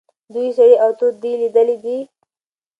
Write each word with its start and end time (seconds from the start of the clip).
دوی 0.33 0.47
سړې 0.57 0.75
او 0.83 0.89
تودې 0.99 1.33
لیدلي 1.41 1.75
دي. 1.83 1.97